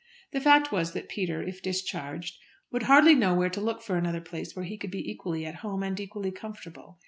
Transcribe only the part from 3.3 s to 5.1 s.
where to look for another place where he could be